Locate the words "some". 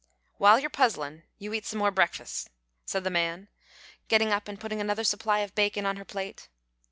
1.67-1.77